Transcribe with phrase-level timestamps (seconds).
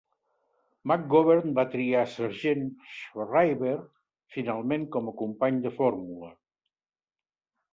[0.91, 2.63] McGovern va triar Sargent
[2.93, 3.75] Shriver
[4.37, 6.33] finalment com a company de fórmula.